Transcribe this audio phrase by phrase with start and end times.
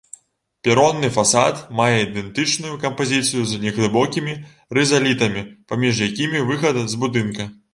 [0.67, 4.33] Перонны фасад мае ідэнтычную кампазіцыю з неглыбокімі
[4.79, 5.41] рызалітамі,
[5.75, 7.43] паміж якімі выхад з будынка.